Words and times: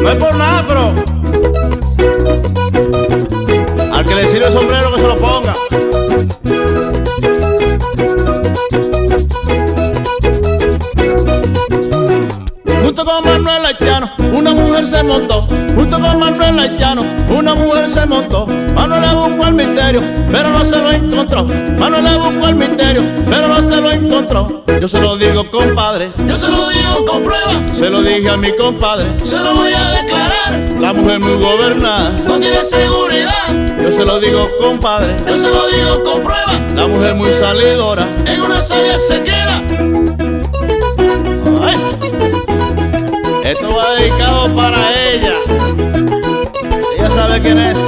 No 0.00 0.10
es 0.10 0.16
por 0.18 0.34
nada, 0.36 0.64
pero. 0.68 0.94
Al 3.92 4.04
que 4.04 4.14
le 4.14 4.28
sirve 4.30 4.46
el 4.46 4.52
sombrero 4.52 4.94
que 4.94 5.00
se 5.00 5.06
lo 5.06 5.16
ponga. 5.16 5.54
Junto 12.82 13.04
con 13.04 13.24
Manuel 13.24 13.66
Haitiano, 13.66 14.10
una 14.32 14.52
mujer 14.52 14.86
se 14.86 15.02
montó. 15.02 15.42
Junto 15.74 16.00
con 16.00 16.18
Manuel 16.18 16.58
Haitiano, 16.58 17.04
una 17.30 17.54
mujer 17.54 17.86
se 17.86 18.06
montó. 18.06 18.46
Manuel 18.74 19.04
misterio, 19.92 20.26
pero 20.32 20.50
no 20.50 20.64
se 20.64 20.76
lo 20.76 20.90
encontró. 20.92 21.44
Manuel 21.78 22.04
le 22.04 22.16
buscó 22.18 22.48
el 22.48 22.56
misterio, 22.56 23.02
pero 23.28 23.48
no 23.48 23.56
se 23.62 23.80
lo 23.80 23.90
encontró. 23.92 24.62
Yo 24.80 24.88
se 24.88 25.00
lo 25.00 25.16
digo, 25.16 25.48
compadre. 25.50 26.10
Yo 26.26 26.34
se 26.36 26.48
lo 26.48 26.68
digo 26.68 27.04
con 27.06 27.22
prueba, 27.22 27.52
Se 27.74 27.88
lo 27.88 28.02
dije 28.02 28.28
a 28.28 28.36
mi 28.36 28.50
compadre. 28.56 29.06
se 29.22 29.38
lo 29.38 29.54
voy 29.54 29.72
a 29.72 29.90
declarar. 29.90 30.60
La 30.80 30.92
mujer 30.92 31.20
muy 31.20 31.34
gobernada. 31.42 32.10
No 32.26 32.38
tiene 32.38 32.60
seguridad, 32.60 33.48
Yo 33.82 33.92
se 33.92 34.04
lo 34.04 34.18
digo, 34.20 34.48
compadre. 34.60 35.16
yo 35.26 35.36
se 35.36 35.48
lo 35.48 35.66
digo 35.68 36.02
con 36.04 36.22
prueba. 36.22 36.52
La 36.74 36.86
mujer 36.86 37.14
muy 37.14 37.32
salidora. 37.32 38.06
En 38.26 38.40
una 38.42 38.60
salida 38.60 38.94
se 39.08 39.22
queda. 39.22 39.62
Ay. 41.62 41.76
Esto 43.44 43.70
va 43.70 43.94
dedicado 43.94 44.54
para 44.54 44.78
ella. 45.10 45.32
Ella 46.98 47.10
sabe 47.10 47.40
quién 47.40 47.58
es. 47.58 47.78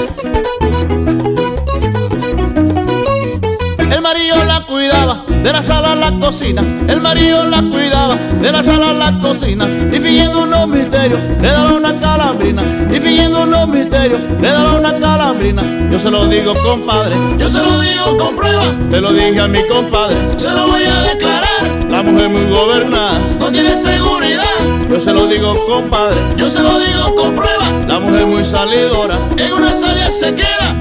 Marido 4.09 4.43
la 4.45 4.61
cuidaba 4.63 5.23
de 5.29 5.53
la 5.53 5.61
sala 5.63 5.93
a 5.93 5.95
la 5.95 6.11
cocina. 6.19 6.63
El 6.89 7.01
marido 7.03 7.45
la 7.45 7.61
cuidaba 7.63 8.15
de 8.17 8.51
la 8.53 8.63
sala 8.63 8.91
a 8.91 8.95
la 8.95 9.13
cocina. 9.21 9.69
Y 9.69 10.01
fingiendo 10.01 10.43
unos 10.45 10.67
misterios, 10.67 11.21
le 11.41 11.49
daba 11.49 11.73
una 11.75 11.95
calambrina. 11.95 12.63
Y 12.91 13.01
fingiendo 13.01 13.43
unos 13.43 13.69
misterios, 13.69 14.25
le 14.41 14.49
daba 14.49 14.79
una 14.79 14.95
calambrina. 14.95 15.63
Yo 15.91 15.99
se 15.99 16.11
lo 16.11 16.27
digo, 16.27 16.55
compadre. 16.65 17.17
Yo 17.37 17.49
se 17.49 17.59
lo 17.59 17.81
digo 17.81 18.17
con 18.17 18.35
prueba, 18.35 18.73
Se 18.75 19.01
lo 19.01 19.13
dije 19.13 19.41
a 19.41 19.47
mi 19.49 19.67
compadre. 19.69 20.17
se 20.39 20.51
lo 20.51 20.69
voy 20.69 20.85
a 20.85 21.01
declarar. 21.03 21.49
La 21.91 22.03
mujer 22.03 22.31
muy 22.31 22.49
gobernada. 22.51 23.21
No 23.39 23.51
tiene 23.51 23.77
seguridad, 23.77 24.45
Yo 24.89 24.99
se 25.01 25.13
lo 25.13 25.27
digo, 25.27 25.53
compadre. 25.67 26.17
yo 26.37 26.49
se 26.49 26.61
lo 26.61 26.79
digo 26.79 27.15
con 27.15 27.35
prueba. 27.37 27.67
La 27.87 28.01
mujer 28.01 28.27
muy 28.27 28.45
salidora. 28.45 29.19
En 29.37 29.53
una 29.53 29.71
salida 29.71 30.09
se 30.09 30.35
queda. 30.35 30.77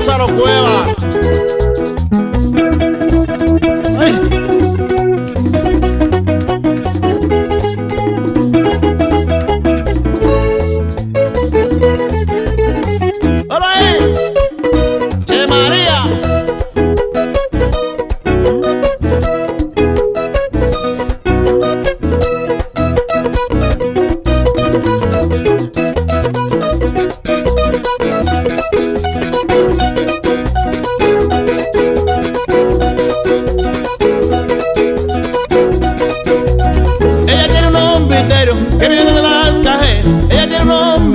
Lázaro 0.00 0.34
Cueva. 0.34 1.49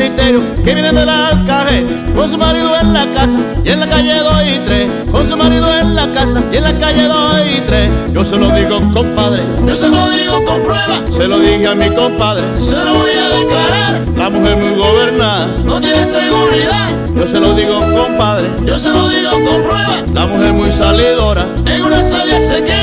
Unos 0.05 0.15
misterios 0.15 0.51
que 0.63 0.73
vienen 0.73 0.95
del 0.95 1.09
alcaje. 1.09 1.85
Con 2.15 2.29
su 2.29 2.37
marido 2.37 2.69
en 2.79 2.93
la 2.93 3.07
casa 3.09 3.37
y 3.63 3.69
en 3.69 3.79
la 3.79 3.87
calle 3.87 4.13
2 4.19 4.33
y 4.55 4.59
3. 4.59 4.91
Con 5.11 5.27
su 5.29 5.35
marido 5.37 5.75
en 5.75 5.95
la 5.95 6.09
casa 6.09 6.43
y 6.51 6.57
en 6.57 6.63
la 6.63 6.75
calle 6.75 7.07
2 7.07 7.41
y 7.57 7.61
3. 7.61 8.05
Yo 8.13 8.23
se 8.23 8.37
lo 8.37 8.49
digo, 8.51 8.79
compadre. 8.93 9.43
Yo 9.65 9.75
se 9.75 9.89
lo 9.89 10.09
digo 10.09 10.43
con 10.45 10.61
prueba, 10.63 11.01
Se 11.15 11.27
lo 11.27 11.39
dije 11.39 11.67
a 11.67 11.75
mi 11.75 11.89
compadre. 11.89 12.43
se 12.55 12.75
lo 12.83 12.93
voy 12.99 13.11
a 13.11 13.35
declarar. 13.37 13.95
La 14.17 14.29
mujer 14.29 14.57
muy 14.57 14.75
gobernada. 14.79 15.47
No 15.65 15.79
tiene 15.81 16.05
seguridad, 16.05 16.89
Yo 17.15 17.27
se 17.27 17.39
lo 17.39 17.53
digo, 17.55 17.79
compadre. 17.79 18.49
yo 18.63 18.77
se 18.77 18.89
lo 18.89 19.09
digo 19.09 19.31
con 19.31 19.63
prueba. 19.63 20.03
La 20.13 20.25
mujer 20.27 20.53
muy 20.53 20.71
salidora. 20.71 21.47
En 21.65 21.83
una 21.83 22.03
salida 22.03 22.39
se 22.39 22.63
queda. 22.63 22.74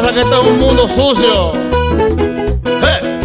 Pasa 0.00 0.14
que 0.14 0.20
esto 0.20 0.42
es 0.42 0.48
un 0.48 0.56
mundo 0.58 0.88
sucio. 0.88 1.52
¡Eh! 2.64 3.18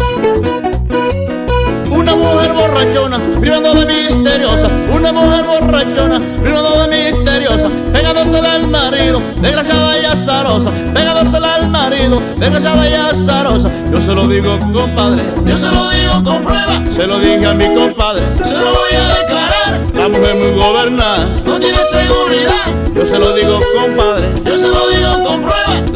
Una 1.90 2.16
mujer 2.16 2.52
borrachona, 2.52 3.20
privando 3.38 3.74
de 3.74 3.86
misteriosa. 3.86 4.68
Una 4.92 5.12
mujer 5.12 5.44
borrachona, 5.44 6.18
privando 6.42 6.82
de 6.82 6.88
misteriosa. 6.88 7.68
Pegándosela 7.92 8.52
al 8.54 8.68
marido, 8.68 9.22
desgraciada 9.40 10.00
y 10.00 10.04
azarosa. 10.04 10.70
Pegándosela 10.92 11.54
al 11.54 11.68
marido, 11.68 12.20
desgraciada 12.36 12.88
y 12.88 12.94
azarosa. 12.94 13.68
Yo 13.92 14.00
se 14.00 14.14
lo 14.14 14.26
digo, 14.26 14.58
compadre. 14.72 15.22
Yo 15.44 15.56
se 15.56 15.68
lo 15.68 15.90
digo 15.90 16.24
con 16.24 16.44
prueba, 16.44 16.82
Se 16.92 17.06
lo 17.06 17.20
dije 17.20 17.46
a 17.46 17.54
mi 17.54 17.72
compadre. 17.72 18.26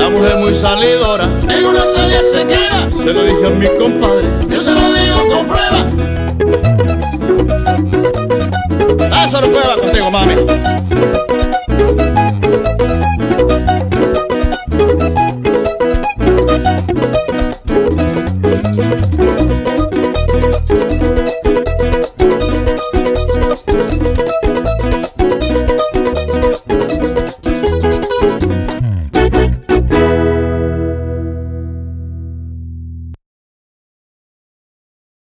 La 0.09 0.15
mujer 0.15 0.37
muy 0.39 0.55
salidora. 0.55 1.25
En 1.51 1.67
una 1.67 1.85
salida 1.85 2.23
se 2.33 2.47
queda. 2.47 2.91
Se 2.91 3.13
lo 3.13 3.25
dije 3.25 3.47
a 3.47 3.51
mi 3.51 3.67
compadre. 3.67 4.27
Yo 4.49 4.59
se 4.59 4.73
lo 4.73 4.91
digo 4.91 5.29
con 5.29 5.47
prueba. 5.47 5.87
Lázaro 9.11 9.53
Cueva 9.53 9.77
contigo, 9.79 10.11
mami. 10.11 11.28